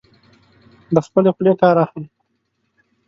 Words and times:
له 0.93 0.99
خپلې 1.05 1.29
خولې 1.35 1.53
کار 1.61 1.75
اخلي. 1.85 2.07